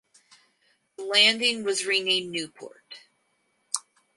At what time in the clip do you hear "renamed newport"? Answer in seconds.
1.85-3.01